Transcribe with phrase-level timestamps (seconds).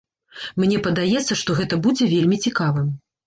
[0.61, 2.91] Мне падаецца, што гэта будзе вельмі цікавым.